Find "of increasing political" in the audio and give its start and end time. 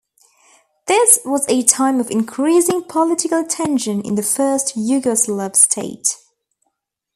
1.99-3.45